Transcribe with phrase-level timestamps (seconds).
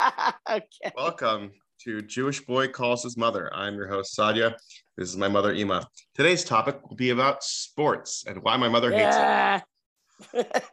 [0.50, 0.92] okay.
[0.96, 1.52] Welcome
[1.84, 3.52] to Jewish Boy Calls His Mother.
[3.54, 4.54] I'm your host, Sadia.
[4.96, 5.86] This is my mother, Ima.
[6.14, 9.62] Today's topic will be about sports and why my mother hates
[10.32, 10.64] it.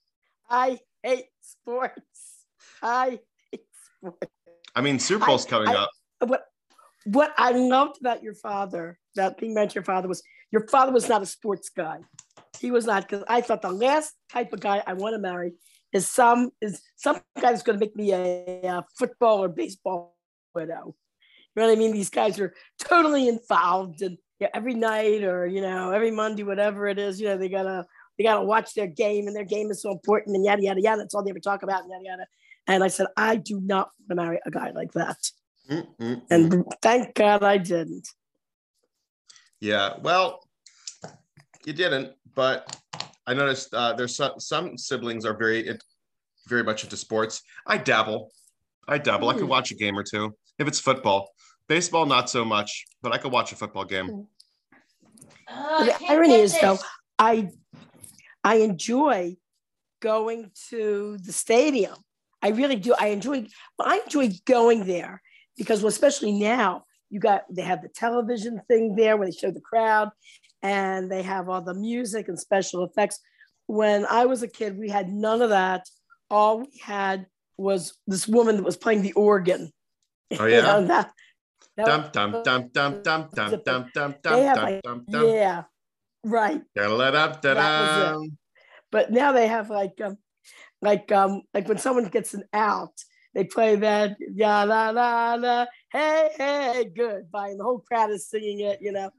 [0.50, 2.44] I hate sports.
[2.82, 3.20] I
[3.50, 3.66] hate
[3.96, 4.32] sports.
[4.74, 5.90] I mean, Super Bowl's I- coming I- up.
[6.20, 6.44] What
[7.06, 11.08] what I loved about your father, that thing about your father was your father was
[11.08, 11.98] not a sports guy.
[12.58, 15.52] He was not because I thought the last type of guy I want to marry
[15.94, 20.18] is some is some guy that's going to make me a, a football or baseball
[20.54, 20.94] widow.
[21.54, 21.92] You know what I mean?
[21.92, 26.88] These guys are totally involved and yeah, every night or you know every Monday, whatever
[26.88, 27.86] it is, you know they gotta
[28.18, 31.02] they gotta watch their game and their game is so important and yada yada yada.
[31.02, 32.26] That's all they ever talk about and yada yada.
[32.66, 35.18] And I said I do not want to marry a guy like that.
[36.28, 38.08] And thank God I didn't.
[39.60, 40.46] Yeah, well,
[41.64, 42.76] you didn't, but
[43.26, 45.76] I noticed uh, there's some, some siblings are very,
[46.46, 47.42] very much into sports.
[47.66, 48.30] I dabble.
[48.86, 49.28] I dabble.
[49.30, 49.48] I could Hmm.
[49.48, 51.30] watch a game or two if it's football.
[51.68, 54.26] Baseball, not so much, but I could watch a football game.
[55.48, 56.78] Oh, the irony is though,
[57.18, 57.48] I
[58.42, 59.36] I enjoy
[60.00, 61.94] going to the stadium.
[62.42, 62.94] I really do.
[62.98, 63.46] I enjoy
[63.80, 65.22] I enjoy going there
[65.56, 69.50] because well, especially now you got they have the television thing there where they show
[69.50, 70.10] the crowd
[70.64, 73.20] and they have all the music and special effects.
[73.66, 75.86] When I was a kid, we had none of that.
[76.30, 77.26] All we had
[77.56, 79.70] was this woman that was playing the organ.
[80.40, 80.80] Oh, yeah?
[80.80, 81.12] that-
[81.76, 82.70] that Dum dum dum
[83.02, 85.28] dum dum dum dum dum have, dum like- dum dum.
[85.28, 85.62] Yeah,
[86.24, 86.62] right.
[88.92, 90.16] But now they have like um
[90.80, 92.92] like um like when someone gets an out
[93.34, 98.28] they play that ya la la la hey hey goodbye and the whole crowd is
[98.28, 99.10] singing it you know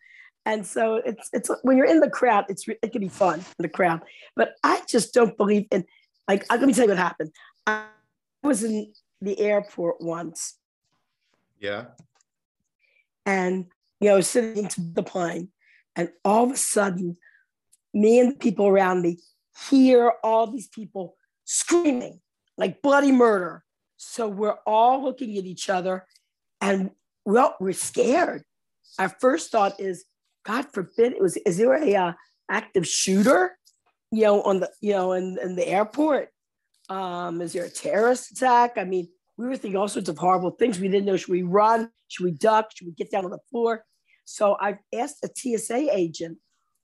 [0.45, 3.63] and so it's it's when you're in the crowd it's it can be fun in
[3.63, 4.01] the crowd.
[4.35, 5.85] But i just don't believe in
[6.27, 7.31] like let me tell you what happened.
[7.65, 7.85] I
[8.43, 10.57] was in the airport once.
[11.59, 11.85] Yeah.
[13.25, 13.65] and
[13.99, 15.49] you know sitting to the plane
[15.95, 17.17] and all of a sudden
[17.93, 19.17] me and the people around me
[19.69, 22.19] hear all these people screaming
[22.57, 23.63] like bloody murder.
[23.97, 26.05] So we're all looking at each other
[26.61, 26.91] and
[27.23, 28.43] well we're scared.
[28.99, 30.05] Our first thought is
[30.45, 32.13] god forbid it was is there a uh,
[32.49, 33.57] active shooter
[34.11, 36.29] you know on the you know in, in the airport
[36.89, 39.07] um is there a terrorist attack i mean
[39.37, 40.79] we were thinking all sorts of horrible things.
[40.79, 41.89] We didn't know should we run?
[42.07, 42.71] Should we duck?
[42.73, 43.83] Should we get down on the floor?
[44.23, 46.37] So I asked a TSA agent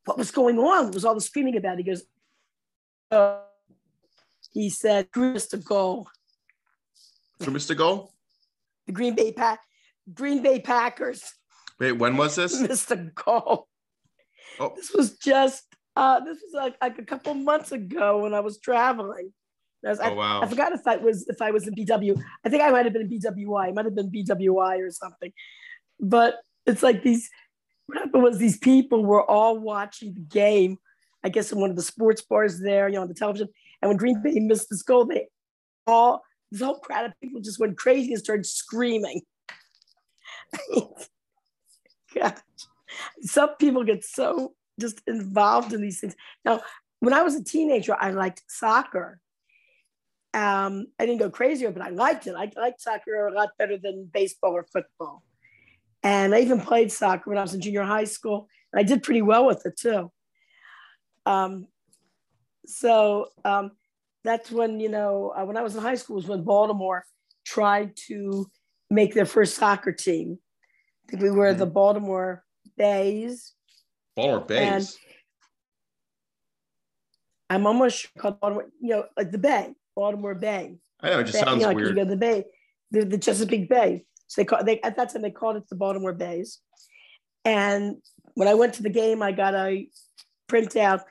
[0.05, 0.85] what was going on.
[0.85, 1.77] What was all the screaming about?
[1.77, 2.03] He goes,
[3.09, 3.39] uh,
[4.51, 5.63] he said, Mr.
[5.63, 6.07] Goal,
[7.39, 7.75] For Mr.
[7.75, 8.13] Goal?
[8.85, 9.59] the Green Bay Pack,
[10.13, 11.23] Green Bay Packers,
[11.81, 12.61] Wait, when was this?
[12.61, 13.11] Mr.
[13.15, 13.67] Goal.
[14.59, 14.73] Oh.
[14.75, 15.65] This was just,
[15.95, 19.33] uh, this was like, like a couple months ago when I was traveling.
[19.83, 20.41] I, was, I Oh, wow.
[20.43, 22.21] I forgot if I was if I was in BW.
[22.45, 23.69] I think I might have been in BWI.
[23.69, 25.33] It might have been BWI or something.
[25.99, 26.35] But
[26.67, 27.27] it's like these.
[27.87, 30.77] What happened was these people were all watching the game.
[31.23, 33.47] I guess in one of the sports bars there, you know, on the television.
[33.81, 35.29] And when Green Bay missed this goal, they
[35.87, 36.21] all
[36.51, 39.21] this whole crowd of people just went crazy and started screaming.
[42.13, 42.37] Gosh,
[43.21, 46.15] some people get so just involved in these things.
[46.43, 46.61] Now,
[46.99, 49.19] when I was a teenager, I liked soccer
[50.33, 52.35] um, I didn't go crazy, but I liked it.
[52.35, 55.23] I liked soccer a lot better than baseball or football.
[56.03, 58.47] And I even played soccer when I was in junior high school.
[58.71, 60.11] And I did pretty well with it too.
[61.25, 61.67] Um,
[62.65, 63.71] so um,
[64.23, 67.05] that's when, you know, uh, when I was in high school was when Baltimore
[67.45, 68.49] tried to
[68.89, 70.39] make their first soccer team.
[71.11, 71.73] Think we were the mm-hmm.
[71.73, 72.43] Baltimore
[72.77, 73.53] Bays.
[74.15, 74.61] Baltimore Bays.
[74.61, 74.87] And
[77.49, 80.77] I'm almost sure called Baltimore, you know, like the Bay, Baltimore Bay.
[81.01, 81.89] I know, it just Bay- sounds you know, like weird.
[81.89, 82.45] You go to the Bay,
[82.91, 84.05] the, the Chesapeake Bay.
[84.27, 86.59] So they call they at that time they called it the Baltimore Bays.
[87.43, 87.97] And
[88.35, 89.89] when I went to the game, I got a
[90.49, 91.01] printout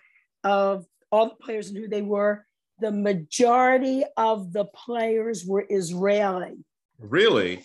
[0.42, 2.46] of all the players and who they were.
[2.78, 6.64] The majority of the players were Israeli
[7.00, 7.64] Really?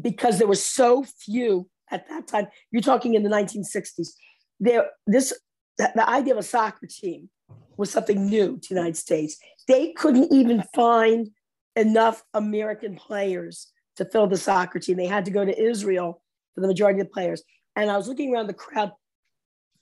[0.00, 2.48] Because there were so few at that time.
[2.70, 4.10] You're talking in the 1960s.
[4.58, 5.32] There, this
[5.78, 7.30] the, the idea of a soccer team
[7.76, 9.38] was something new to the United States.
[9.66, 11.30] They couldn't even find
[11.76, 14.96] enough American players to fill the soccer team.
[14.96, 16.22] They had to go to Israel
[16.54, 17.42] for the majority of the players.
[17.76, 18.92] And I was looking around the crowd.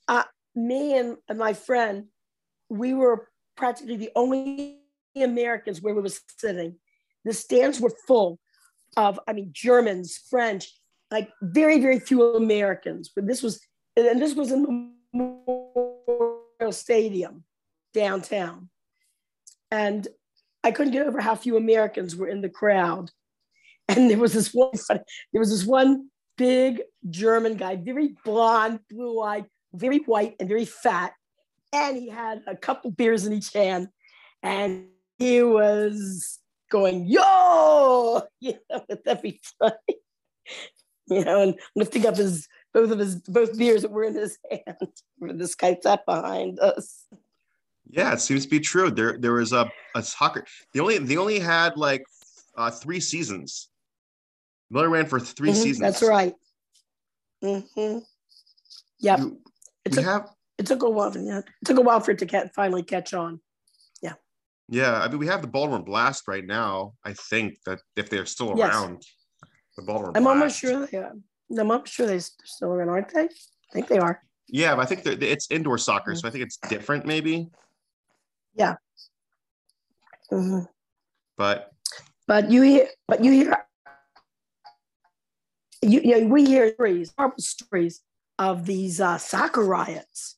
[0.06, 0.24] Uh,
[0.54, 2.04] me and, and my friend,
[2.68, 4.78] we were practically the only
[5.16, 6.76] Americans where we were sitting.
[7.24, 8.38] The stands were full
[8.98, 10.74] of, I mean, Germans, French,
[11.10, 13.10] like very, very few Americans.
[13.14, 13.60] But this was,
[13.96, 17.44] and this was in Memorial Stadium
[17.94, 18.68] downtown.
[19.70, 20.06] And
[20.64, 23.12] I couldn't get over how few Americans were in the crowd.
[23.88, 29.46] And there was this one, there was this one big German guy, very blonde, blue-eyed,
[29.72, 31.12] very white, and very fat.
[31.72, 33.88] And he had a couple beers in each hand,
[34.42, 34.86] and
[35.18, 39.72] he was going, "Yo!" You know, with every time,
[41.08, 44.38] you know, and lifting up his both of his both beers that were in his
[44.50, 45.38] hand.
[45.38, 47.04] This guy sat behind us.
[47.90, 48.90] Yeah, it seems to be true.
[48.90, 50.44] There, there was a, a soccer.
[50.74, 52.04] They only, they only had like
[52.56, 53.70] uh, three seasons.
[54.70, 55.78] Miller ran for 3 Mhm, seasons.
[55.80, 56.34] That's right.
[57.42, 57.98] Mm hmm
[59.00, 59.18] Yep.
[59.20, 59.40] You-
[59.86, 60.28] It took, have,
[60.58, 61.16] it took a while.
[61.16, 63.40] Yeah, it took a while for it to finally catch on.
[64.68, 65.00] Yeah.
[65.02, 66.94] I mean, we have the Baltimore Blast right now.
[67.04, 68.74] I think that if they're still Yes.
[68.74, 69.02] around,
[69.76, 70.12] the Baltimore.
[70.16, 71.12] I'm almost sure they are.
[71.50, 73.24] I'm almost sure they're still around, aren't they?
[73.24, 74.22] I think they are.
[74.48, 76.18] Yeah, but I think they're- it's indoor soccer, Mm-hmm.
[76.20, 77.50] so I think it's different, maybe.
[80.30, 80.68] Mhm.
[81.36, 81.72] But
[82.26, 83.66] But you hear, but you hear,
[85.80, 88.02] you, you know, we hear stories, horrible stories
[88.38, 90.36] of these uh, soccer riots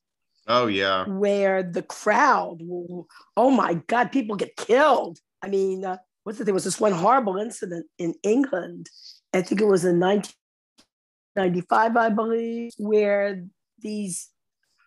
[0.51, 3.07] oh yeah, where the crowd, will-
[3.37, 5.19] oh my God, people get killed.
[5.43, 6.45] I mean, uh, what's it?
[6.45, 8.89] There was this one horrible incident in England.
[9.33, 13.45] I think it was in 1995, I believe, where
[13.79, 14.29] these,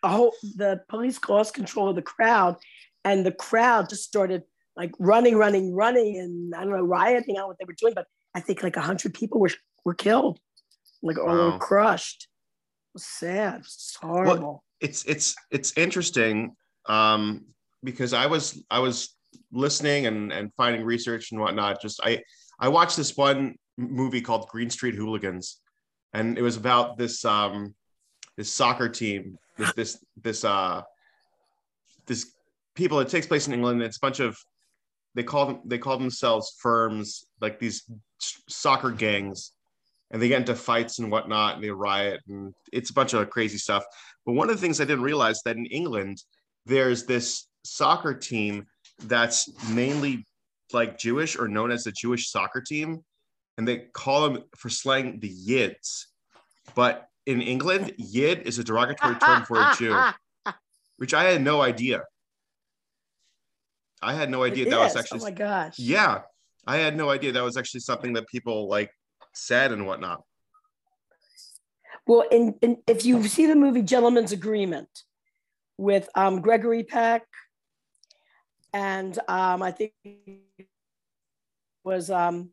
[0.03, 2.57] a whole, the police lost control of the crowd,
[3.05, 4.43] and the crowd just started
[4.75, 7.93] like running, running, running, and I don't know, rioting out what they were doing.
[7.95, 9.51] But I think like hundred people were
[9.85, 10.39] were killed,
[11.01, 11.51] like or Wow.
[11.51, 12.23] were crushed.
[12.23, 13.61] It was sad.
[13.61, 14.63] It's horrible.
[14.83, 16.55] It's it's it's interesting
[16.87, 17.45] um,
[17.83, 19.15] because I was I was
[19.51, 21.81] listening and and finding research and whatnot.
[21.81, 22.21] Just I
[22.59, 25.61] I watched this one movie called Green Street Hooligans,
[26.13, 27.73] and it was about this um
[28.35, 30.81] this soccer team this this this uh
[32.05, 32.33] this
[32.75, 32.99] people.
[32.99, 33.81] It takes place in England.
[33.81, 34.37] It's a bunch of
[35.15, 37.83] they call them they call themselves firms like these
[38.19, 39.53] soccer gangs
[40.13, 43.29] and they get into fights and whatnot and they riot and it's a bunch of
[43.29, 43.83] crazy stuff.
[44.25, 46.23] But one of the things i didn't realize that in england
[46.65, 48.65] there's this soccer team
[49.05, 50.25] that's mainly
[50.71, 53.01] like jewish or known as the jewish soccer team
[53.57, 56.05] and they call them for slang the yids.
[56.75, 59.97] But in england yid is a derogatory term for a jew
[60.97, 62.01] which i had no idea.
[64.01, 65.79] I had no idea It that was oh actually Oh my gosh.
[65.79, 66.21] yeah.
[66.67, 68.89] I had no idea that was actually something that people like
[69.33, 70.23] said and whatnot
[72.07, 74.89] Well, in, in if you see the movie Gentleman's Agreement
[75.77, 77.25] with um, Gregory Peck
[78.73, 80.67] and um, I think it
[81.83, 82.49] was um,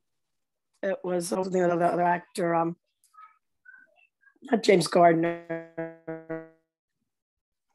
[0.83, 2.77] it was what was the name of the other actor um,
[4.43, 5.43] not James Gardner.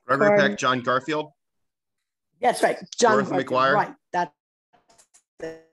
[0.06, 0.50] gregory Pardon?
[0.50, 1.32] peck john garfield
[2.42, 3.74] That's right, John Garfield, McGuire?
[3.74, 4.32] Right, that's
[5.40, 5.66] it.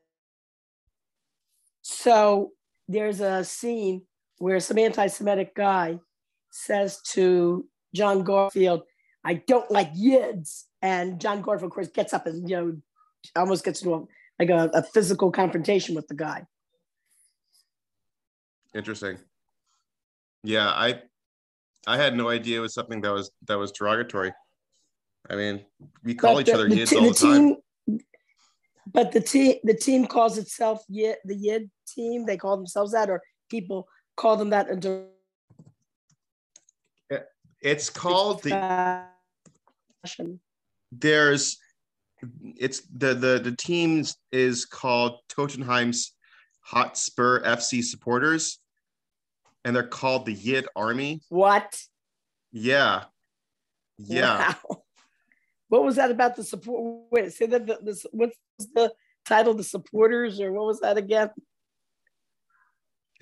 [1.82, 2.52] So
[2.88, 4.02] there's a scene
[4.38, 5.98] where some anti-Semitic guy
[6.50, 8.82] says to John Garfield,
[9.24, 12.76] "I don't like yids," and John Garfield, of course, gets up and you know
[13.36, 14.02] almost gets into a,
[14.38, 16.46] like a, a physical confrontation with the guy.
[18.74, 19.18] interesting.
[20.44, 21.00] Yeah i
[21.86, 24.32] i had no idea it was something that was that was derogatory.
[25.30, 25.64] I mean
[26.02, 27.56] we call But each the- other the yids te- all the, the time
[28.86, 32.26] But the team, the team calls itself Yid, the Yid team.
[32.26, 35.06] They call themselves that, or people call them that under
[37.62, 39.04] it's called the
[40.90, 41.58] there's
[42.42, 46.12] it's the the the teams is called Tottenham's
[46.60, 48.58] Hotspur FC supporters
[49.64, 51.20] and they're called the Yid Army.
[51.28, 51.80] What?
[52.50, 53.04] Yeah.
[53.98, 54.54] Yeah.
[54.64, 54.81] Wow.
[55.72, 57.04] What was that about the support?
[57.10, 58.36] Wait, say that the, the what's
[58.74, 58.92] the
[59.24, 59.54] title?
[59.54, 61.30] The supporters, or what was that again?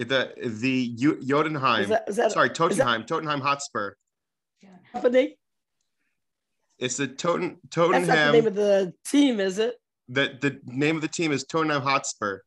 [0.00, 3.92] The the Yo- Is that, is that Sorry, that- Tottenham, Tottenham Hotspur.
[4.90, 5.38] company?
[6.80, 9.76] It's the Toten, That's not the name of the team, is it?
[10.08, 12.40] The the name of the team is Tottenham Hotspur.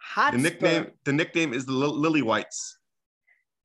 [0.00, 0.36] Hotspur.
[0.36, 2.78] The nickname the nickname is the Lil- Lily Whites.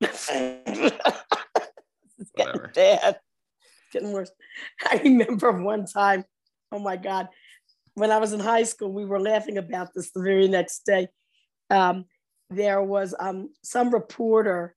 [2.34, 2.72] Whatever.
[2.74, 3.20] bad.
[3.92, 4.30] Getting worse.
[4.90, 6.24] I remember one time,
[6.70, 7.28] oh my God,
[7.94, 11.08] when I was in high school, we were laughing about this the very next day.
[11.70, 12.06] Um,
[12.50, 14.74] there was um, some reporter,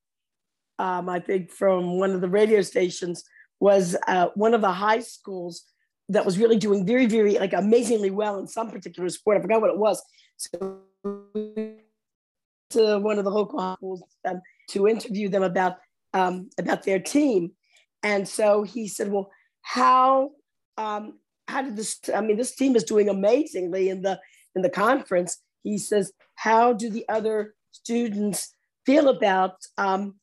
[0.80, 3.24] um, I think from one of the radio stations,
[3.60, 5.64] was uh, one of the high schools
[6.10, 9.38] that was really doing very, very, like amazingly well in some particular sport.
[9.38, 10.04] I forgot what it was.
[10.38, 10.82] So
[12.72, 15.78] to one of the local schools um, to interview them about
[16.14, 17.52] um, about their team,
[18.06, 19.32] and so he said, "Well,
[19.64, 20.32] how
[20.78, 22.00] um, how did this?
[22.14, 24.20] I mean, this team is doing amazingly in the
[24.56, 25.42] in the conference.
[25.64, 28.54] He says, how do the other students
[28.86, 30.16] feel about, um,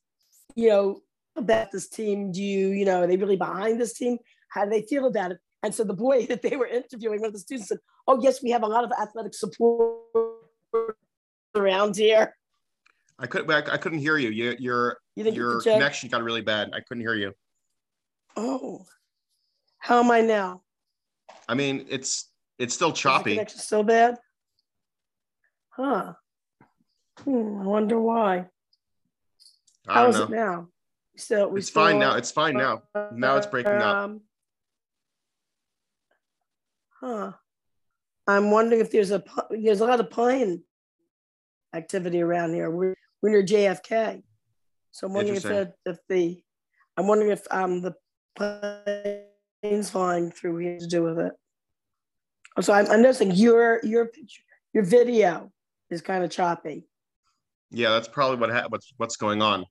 [0.55, 1.01] you know,
[1.35, 2.31] about this team?
[2.31, 4.17] Do you, you know, are they really behind this team?
[4.49, 5.39] How do they feel about it?
[5.63, 8.41] And so the boy that they were interviewing, one of the students said, "Oh yes,
[8.41, 9.99] we have a lot of athletic support
[11.53, 12.35] around here."
[13.19, 14.29] I could I couldn't hear you.
[14.29, 16.71] you your You your connection got really bad.
[16.73, 17.33] I couldn't hear you.
[18.35, 18.85] Oh,
[19.79, 20.63] how am I now?
[21.47, 23.31] I mean, it's it's still choppy.
[23.31, 24.17] Connection so bad?
[25.69, 26.13] Huh.
[27.23, 28.47] Hmm, I wonder why.
[29.87, 30.23] I How don't is know.
[30.23, 30.67] it now?
[31.17, 32.15] So we It's fine now.
[32.15, 32.83] It's fine now.
[33.11, 33.97] Now it's breaking up.
[33.97, 34.21] Um,
[36.99, 37.33] Huh.
[38.27, 40.63] I'm wondering if there's a there's a lot of plane
[41.75, 42.71] activity around here.
[42.71, 44.23] We're, we're near JFK,
[44.91, 46.41] so I'm wondering if the, if the
[46.95, 47.93] I'm wondering if um the
[48.35, 51.33] planes flying through here to do with it.
[52.61, 55.51] So I'm, I'm noticing your your picture your video
[55.89, 56.87] is kind of choppy.
[57.71, 59.65] Yeah, that's probably what ha- what's what's going on.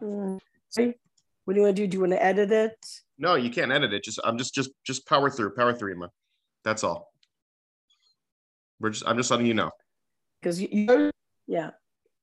[0.00, 0.38] Hmm.
[0.68, 0.94] See?
[1.44, 1.86] What do you want to do?
[1.86, 2.76] Do you want to edit it?
[3.18, 4.02] No, you can't edit it.
[4.02, 6.10] Just I'm just just just power through, power through, Ima.
[6.64, 7.12] That's all.
[8.80, 9.70] We're just I'm just letting you know.
[10.40, 11.10] because you, you
[11.46, 11.70] yeah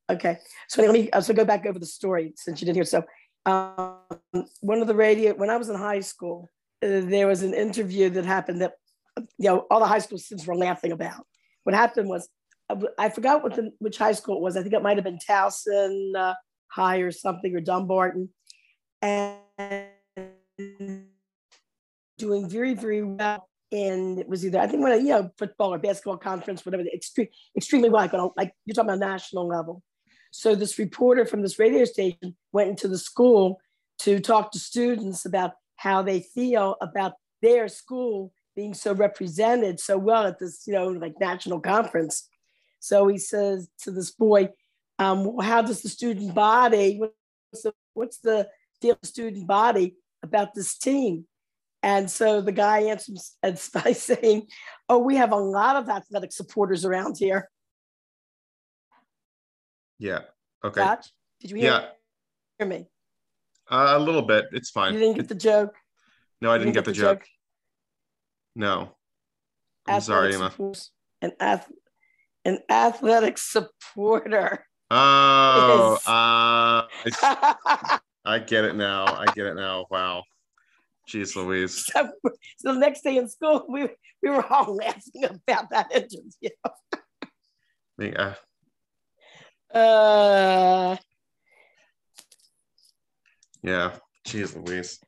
[0.10, 0.38] okay.
[0.68, 2.86] So let me uh, so go back over the story since you didn't hear.
[2.86, 3.04] So
[3.46, 4.00] um,
[4.62, 6.50] one of the radio when i was in high school
[6.84, 8.74] uh, there was an interview that happened that
[9.38, 11.26] you know all the high school students were laughing about.
[11.64, 12.28] What happened was
[12.98, 14.58] I forgot what the, which high school it was.
[14.58, 16.34] I think it might have been towson uh,
[16.68, 18.30] high or something or dumbarton.
[19.02, 19.38] And
[22.18, 23.48] doing very very well.
[23.72, 27.28] In it was either I think when you know football or basketball conference, whatever, extreme,
[27.58, 29.82] extremely well, like, like you're talking about national level.
[30.36, 33.62] So this reporter from this radio station went into the school
[34.00, 37.14] to talk to students about how they feel about
[37.44, 42.28] their school being so represented so well at this, you know, like national conference.
[42.80, 44.50] So he says to this boy,
[44.98, 48.50] um, how does the student body, what's the, what's the
[49.04, 51.28] student body about this team?
[51.84, 53.36] And so the guy answers
[53.72, 54.48] by saying,
[54.90, 57.52] Oh, we have a lot of athletic supporters around here.
[60.04, 60.20] Yeah.
[60.66, 60.86] Okay.
[61.40, 61.90] Did you hear, Yeah.
[62.60, 62.88] hear me?
[63.72, 64.46] Uh, a little bit.
[64.52, 64.94] It's fine.
[64.94, 65.74] You didn't get the joke.
[66.42, 67.20] no, I You didn't get the joke.
[67.22, 67.28] joke?
[68.54, 68.96] No.
[69.88, 70.52] I'm sorry, Athletic Ima.
[70.52, 70.90] support-
[71.22, 71.72] An, ath-
[72.44, 74.66] an athletic supporter.
[74.92, 76.08] Oh, Yes.
[76.08, 76.88] uh,
[77.24, 79.06] I, I get it now.
[79.06, 79.86] I get it now.
[79.90, 80.24] Wow.
[81.10, 81.86] Jeez Louise.
[81.86, 82.10] so,
[82.58, 83.88] so the next day in school, we,
[84.22, 86.50] we were all laughing about that interview.
[88.00, 88.36] Yeah.
[89.74, 90.96] Uh,
[93.64, 93.96] Yeah.
[94.28, 95.00] Jeez Louise.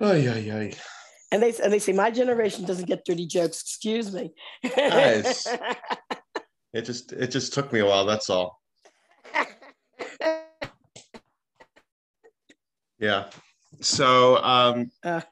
[0.00, 0.72] Oh, yeah, yeah.
[1.30, 3.60] and they and they say my generation doesn't get dirty jokes.
[3.60, 4.32] Excuse me.
[4.76, 5.46] Nice.
[6.72, 8.06] It just it just took me a while.
[8.06, 8.60] That's all.
[12.98, 13.30] Yeah.
[13.80, 15.22] So, um, Uh.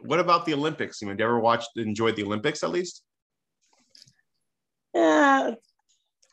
[0.00, 1.02] what about the Olympics?
[1.02, 3.02] You know, do you ever watch enjoyed the Olympics at least?
[4.94, 5.54] Yeah,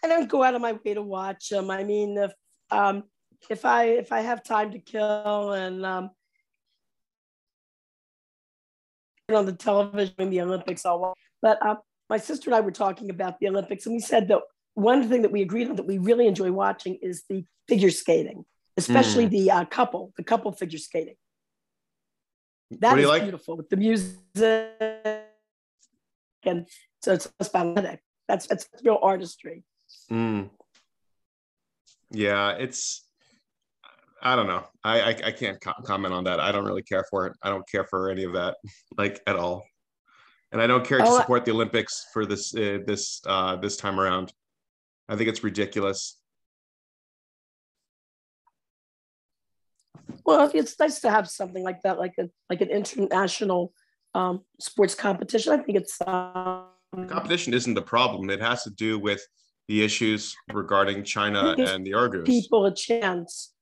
[0.03, 1.69] I don't go out of my way to watch them.
[1.69, 2.31] I mean, if
[2.71, 3.03] um,
[3.49, 6.11] if I if I have time to kill and um,
[9.33, 11.17] on the television in the Olympics, I'll watch.
[11.41, 11.77] But um,
[12.09, 14.39] my sister and I were talking about the Olympics, and we said that
[14.73, 18.45] one thing that we agreed on that we really enjoy watching is the figure skating,
[18.77, 21.15] especially the uh, couple, the couple figure skating.
[22.71, 23.23] That is like?
[23.23, 24.15] beautiful with the music,
[26.43, 26.67] and
[27.01, 28.01] so it's aesthetic.
[28.27, 29.63] That's that's real artistry.
[30.11, 30.49] Mm.
[32.11, 33.05] Yeah, it's.
[34.21, 34.65] I don't know.
[34.83, 36.39] I I, I can't co- comment on that.
[36.39, 37.33] I don't really care for it.
[37.41, 38.57] I don't care for any of that,
[38.97, 39.63] like at all.
[40.51, 43.77] And I don't care to Oh, support the Olympics for this uh, this uh, this
[43.77, 44.33] time around.
[45.07, 46.17] I think it's ridiculous.
[50.25, 53.73] Well, it's nice to have something like that, like a like an international
[54.15, 55.53] um, sports competition.
[55.53, 56.65] I think it's um,
[57.07, 58.29] Competition isn't the problem.
[58.29, 59.21] It has to do with
[59.69, 62.25] the issues regarding China and the Uyghurs.
[62.25, 63.53] people a chance.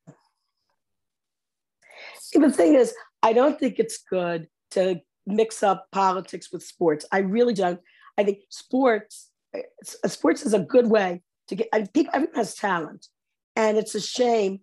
[2.33, 7.05] The thing is, I don't think it's good to mix up politics with sports.
[7.11, 7.81] I really don't.
[8.17, 9.59] I think sports, uh,
[10.07, 11.67] sports is a good way to get.
[11.73, 13.07] I, people, everyone has talent,
[13.57, 14.61] and it's a shame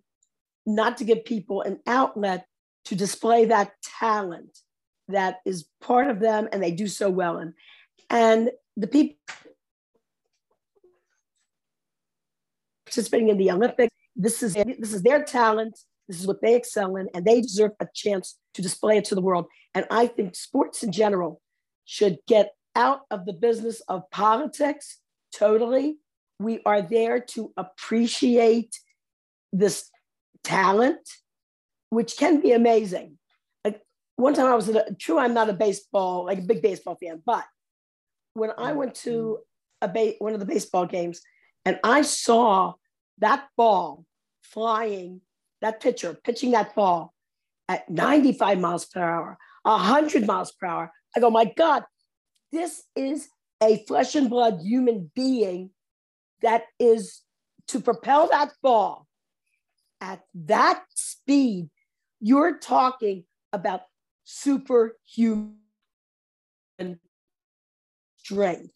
[0.65, 2.47] not to give people an outlet
[2.85, 4.57] to display that talent
[5.09, 7.53] that is part of them, and they do so well in.
[8.09, 9.17] And the people
[12.95, 16.95] participating in the Olympics, this is this is their talent This is what they excel
[16.95, 19.45] in, and they deserve a chance to display it to the world.
[19.73, 21.41] And I think sports in general
[21.85, 24.99] should get out of the business of politics
[25.33, 25.97] totally.
[26.39, 28.79] We are there to appreciate
[29.51, 29.89] this
[30.43, 31.07] talent,
[31.89, 33.17] which can be amazing.
[33.63, 33.81] Like
[34.15, 37.21] one time I was a, true, I'm not a baseball, like a big baseball fan,
[37.25, 37.45] but
[38.33, 39.39] when I went to
[39.81, 41.21] a ba- one of the baseball games
[41.65, 42.73] and I saw
[43.19, 44.05] that ball
[44.41, 45.21] flying,
[45.61, 47.13] that pitcher pitching that ball
[47.67, 50.91] at 95 miles per hour, 100 miles per hour.
[51.15, 51.83] I go, my God,
[52.51, 53.29] this is
[53.61, 55.71] a flesh and blood human being
[56.41, 57.21] that is
[57.67, 59.07] to propel that ball
[60.01, 61.69] at that speed.
[62.19, 63.81] You're talking about
[64.23, 65.55] superhuman
[68.17, 68.73] strength.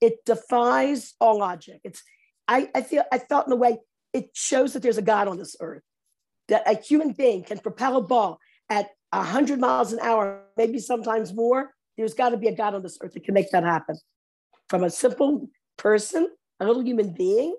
[0.00, 1.80] It defies all logic.
[1.84, 2.02] It's
[2.48, 3.78] I, I feel I felt in a way
[4.12, 5.82] it shows that there's a God on this earth,
[6.48, 11.32] that a human being can propel a ball at 100 miles an hour, maybe sometimes
[11.32, 11.70] more.
[11.96, 13.96] There's got to be a God on this earth that can make that happen.
[14.68, 16.28] From a simple person,
[16.60, 17.54] a little human being,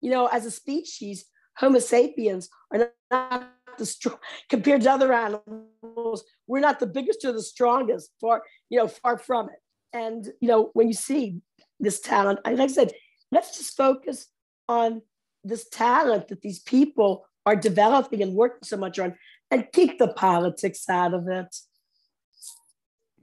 [0.00, 4.18] you know, as a species, Homo sapiens are not the strong
[4.48, 6.24] compared to other animals.
[6.46, 9.60] We're not the biggest or the strongest, far, you know, far from it.
[9.92, 11.40] And you know, when you see
[11.78, 12.92] this talent, like I said,
[13.32, 14.28] let's just focus
[14.68, 15.02] on
[15.42, 19.16] this talent that these people are developing and working so much on
[19.50, 21.56] and keep the politics out of it.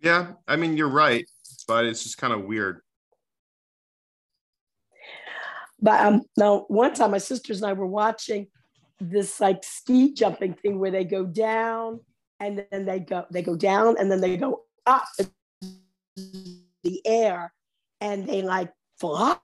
[0.02, 1.26] Yeah, I mean you're right,
[1.68, 2.82] but it's just kind of weird.
[5.82, 8.48] But um, now one time my sisters and I were watching
[9.00, 12.02] this like ski jumping thing where they go down
[12.42, 15.06] and then they go they go down and then they go up
[16.16, 17.54] the air
[18.02, 19.38] and they like fly.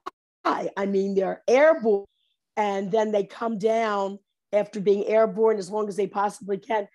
[0.46, 2.06] I mean, they're airborne
[2.56, 4.18] and then they come down
[4.52, 6.88] after being airborne as long as they possibly can.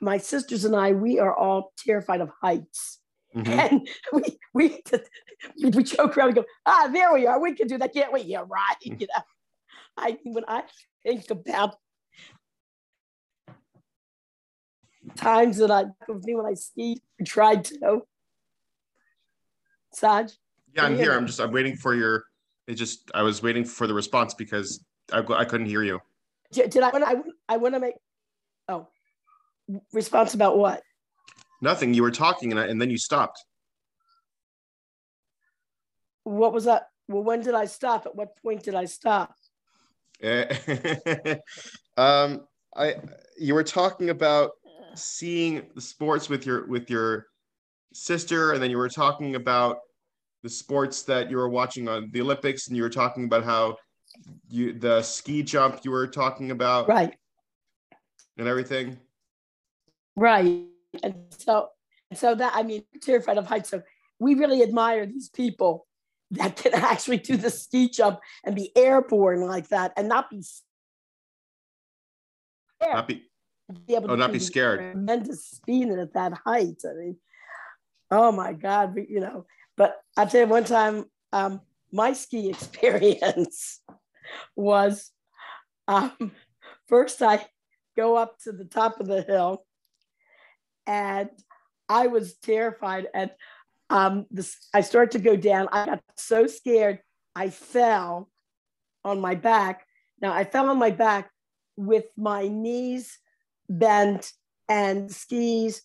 [0.00, 2.98] My sisters and I, we are all terrified of heights.
[3.34, 3.52] Mm-hmm.
[3.52, 4.82] And we, we,
[5.70, 7.40] we joke around and go, ah, there we are.
[7.40, 8.22] We can do that, can't we?
[8.22, 8.76] Yeah, right.
[8.82, 9.22] You know,
[9.96, 10.62] I when I
[11.02, 11.74] think about
[15.16, 18.02] times that I with me when I skied tried to.
[19.92, 20.32] Saj?
[20.74, 21.12] Yeah, I'm here.
[21.12, 22.24] I'm just I'm waiting for your.
[22.68, 26.00] It just I was waiting for the response because I, I couldn't hear you.
[26.52, 26.90] Did, did I?
[26.90, 27.16] I
[27.48, 27.94] I want to make.
[28.68, 28.88] Oh,
[29.92, 30.82] response about what?
[31.62, 31.94] Nothing.
[31.94, 33.42] You were talking and I, and then you stopped.
[36.24, 36.88] What was that?
[37.08, 38.04] Well, when did I stop?
[38.04, 39.34] At what point did I stop?
[41.96, 42.96] um, I
[43.38, 44.50] you were talking about
[44.94, 47.28] seeing the sports with your with your
[47.94, 49.78] sister, and then you were talking about
[50.48, 53.76] the sports that you were watching on the Olympics, and you were talking about how
[54.48, 57.14] you the ski jump you were talking about, right,
[58.38, 58.96] and everything,
[60.16, 60.64] right.
[61.02, 61.68] And so,
[62.14, 63.68] so that I mean, terrified of heights.
[63.68, 63.82] So
[64.18, 65.86] we really admire these people
[66.30, 70.40] that can actually do the ski jump and be airborne like that, and not be
[72.80, 72.94] scared.
[72.94, 73.22] Not be,
[73.86, 74.92] be able oh, to not be scared.
[74.92, 76.80] Tremendous speed at that height.
[76.88, 77.16] I mean,
[78.10, 79.44] oh my God, you know.
[79.78, 83.80] But I'll tell you one time, um, my ski experience
[84.54, 85.10] was
[85.86, 86.32] um,
[86.88, 87.46] first I
[87.96, 89.64] go up to the top of the hill
[90.86, 91.30] and
[91.88, 93.06] I was terrified.
[93.14, 93.30] And
[93.88, 94.26] um,
[94.74, 95.68] I started to go down.
[95.72, 96.98] I got so scared,
[97.34, 98.28] I fell
[99.04, 99.86] on my back.
[100.20, 101.30] Now I fell on my back
[101.76, 103.18] with my knees
[103.70, 104.32] bent
[104.68, 105.82] and skis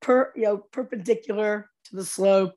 [0.00, 2.54] per, you know, perpendicular to the slope.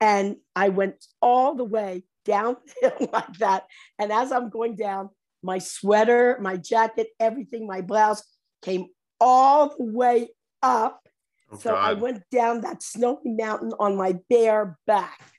[0.00, 2.58] And I went all the way downhill
[3.12, 3.64] like that.
[3.98, 5.10] And as I'm going down,
[5.42, 8.22] my sweater, my jacket, everything, my blouse
[8.62, 8.86] came
[9.20, 10.28] all the way
[10.62, 11.00] up.
[11.50, 11.90] Oh, so God.
[11.90, 15.32] I went down that snowy mountain on my bare back.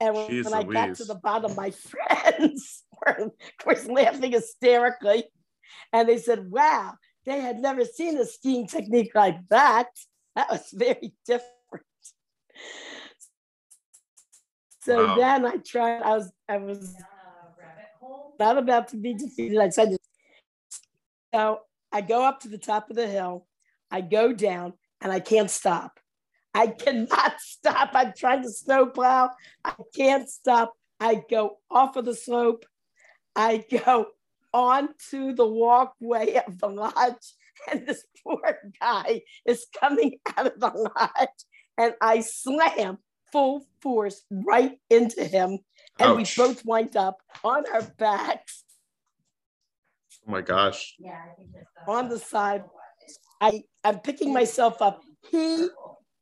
[0.00, 1.70] And when, when I got to the bottom, my
[2.18, 3.30] friends were,
[3.64, 5.24] were laughing hysterically.
[5.92, 9.88] And they said, wow, they had never seen a skiing technique like that.
[10.36, 11.50] That was very different.
[14.80, 15.16] So wow.
[15.16, 16.94] then I tried, I was, I was
[18.38, 19.58] not about to be defeated.
[19.58, 19.96] I said,
[21.34, 23.46] so I go up to the top of the hill,
[23.90, 26.00] I go down, and I can't stop.
[26.52, 27.90] I cannot stop.
[27.94, 29.30] I'm trying to snowplow.
[29.64, 30.74] I can't stop.
[31.00, 32.66] I go off of the slope.
[33.34, 34.06] I go
[34.52, 37.34] onto the walkway of the lodge,
[37.70, 41.28] and this poor guy is coming out of the lodge,
[41.78, 42.98] and I slam
[43.32, 45.58] full force right into him,
[45.98, 46.16] and Ouch.
[46.38, 48.64] we both wind up on our backs,
[50.26, 50.94] Oh my gosh.
[50.98, 51.20] Yeah,
[51.86, 52.64] on the side.
[53.40, 55.02] I, I'm picking myself up.
[55.30, 55.68] He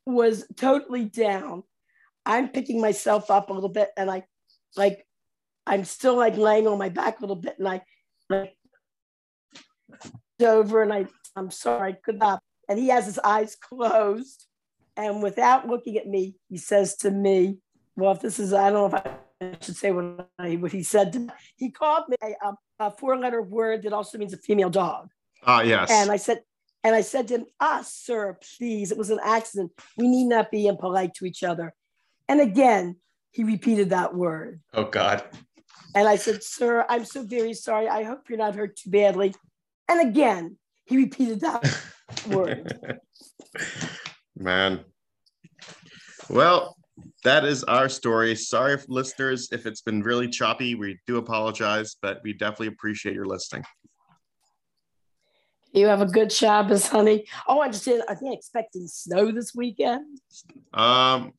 [0.06, 1.62] was totally down.
[2.26, 4.24] I'm picking myself up a little bit and I
[4.76, 5.06] like
[5.66, 7.82] I'm still like laying on my back a little bit and I
[8.28, 8.54] like
[10.40, 12.42] over and I I'm sorry, I could not.
[12.68, 14.46] And he has his eyes closed.
[14.96, 17.58] And without looking at me, he says to me,
[17.96, 20.82] Well, if this is, I don't know if I should say what, I, what he
[20.82, 21.12] said.
[21.14, 21.28] To me.
[21.56, 25.08] He called me a, um, a four letter word that also means a female dog.
[25.44, 25.90] Ah, yes.
[25.90, 26.42] And I said,
[26.84, 29.72] and I said to him, ah, sir, please, it was an accident.
[29.96, 31.74] We need not be impolite to each other.
[32.28, 32.96] And again,
[33.30, 34.60] he repeated that word.
[34.74, 35.24] oh God.
[35.94, 37.88] And I said, sir, I'm so very sorry.
[37.88, 39.34] I hope you're not hurt too badly.
[39.88, 41.80] And again, he repeated that
[42.28, 42.96] word.
[44.36, 44.84] Man.
[46.28, 46.76] Well,
[47.24, 48.34] that is our story.
[48.34, 50.74] Sorry, if listeners, if it's been really choppy.
[50.74, 53.64] We do apologize, but we definitely appreciate your listening.
[55.72, 57.26] You have a good Shabbos, honey.
[57.48, 58.02] Oh, I understand.
[58.08, 60.18] Are they expecting snow this weekend?
[60.74, 61.32] Um,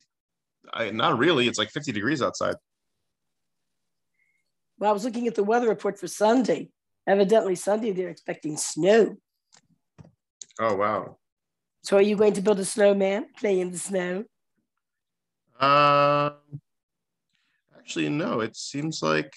[0.72, 1.46] I, not really.
[1.46, 2.56] It's like 50 degrees outside.
[4.78, 6.70] Well, I was looking at the weather report for Sunday.
[7.06, 9.16] Evidently, Sunday they're expecting snow.
[10.58, 11.18] Oh wow.
[11.84, 14.24] So, are you going to build a snowman, play in the snow?
[15.60, 16.32] Um,
[17.78, 18.40] actually, no.
[18.40, 19.34] It seems like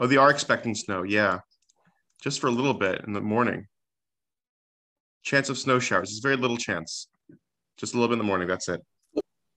[0.00, 1.04] oh, they are expecting snow.
[1.04, 1.38] Yeah,
[2.20, 3.68] just for a little bit in the morning.
[5.22, 6.10] Chance of snow showers.
[6.10, 7.06] There's very little chance.
[7.76, 8.48] Just a little bit in the morning.
[8.48, 8.84] That's it.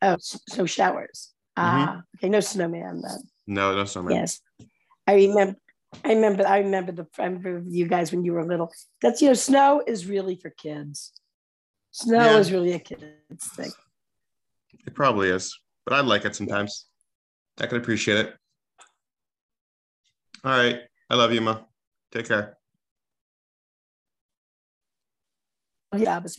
[0.04, 1.34] Oh, so showers.
[1.58, 3.20] Ah, okay, no snowman then.
[3.48, 4.14] No, no snowman.
[4.14, 4.42] Yes,
[5.08, 5.58] I remember.
[6.06, 6.48] I remember.
[6.48, 7.08] I remember the.
[7.18, 8.72] I remember you guys when you were little.
[9.02, 11.14] That's you know, snow is really for kids.
[11.92, 12.38] Snow Yeah.
[12.38, 13.72] is really a kid's thing.
[14.88, 16.88] It probably is, but I like it sometimes.
[17.60, 18.36] I can appreciate it.
[20.44, 20.80] All right.
[21.10, 21.60] I love you, Ma.
[22.12, 22.58] Take care.
[25.96, 26.32] Yeah, but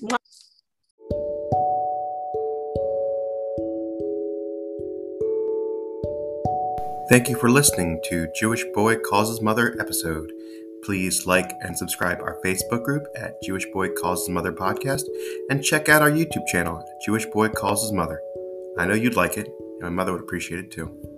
[7.11, 10.33] Thank you for listening to Jewish Boy Calls His Mother episode.
[10.85, 15.05] Please like and subscribe our Facebook group at Jewish Boy Calls His Mother podcast
[15.49, 18.21] and check out our YouTube channel Jewish Boy Calls His Mother.
[18.79, 21.12] I know you'd like it, and my mother would appreciate it too.